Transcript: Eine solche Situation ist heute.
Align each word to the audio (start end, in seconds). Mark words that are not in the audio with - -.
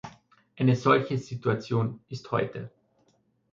Eine 0.57 0.75
solche 0.75 1.19
Situation 1.19 2.03
ist 2.09 2.31
heute. 2.31 2.71